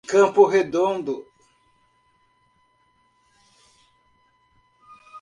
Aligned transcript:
Campo 0.09 0.47
Redondo 0.47 1.29